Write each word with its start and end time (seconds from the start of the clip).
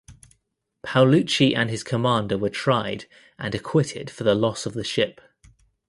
Paulucci 0.83 1.55
and 1.55 1.69
his 1.69 1.83
commander 1.83 2.35
were 2.35 2.49
tried 2.49 3.05
and 3.37 3.53
acquitted 3.53 4.09
for 4.09 4.23
the 4.23 4.33
loss 4.33 4.65
of 4.65 4.73
the 4.73 4.83
ship. 4.83 5.21